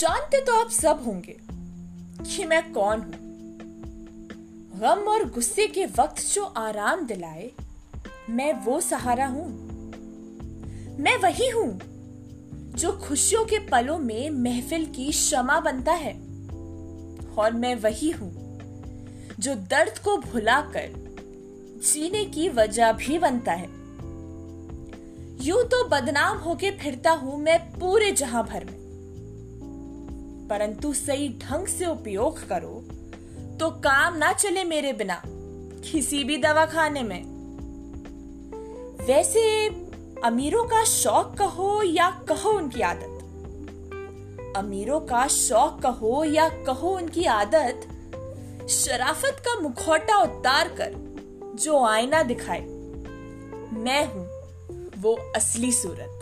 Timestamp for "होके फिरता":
26.38-27.10